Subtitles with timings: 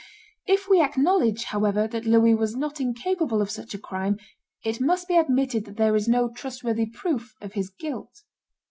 [0.47, 4.17] If we acknowledge, however, that Louis was not incapable of such a crime,
[4.65, 8.23] it must be admitted that there is no trust worthy proof of his guilt.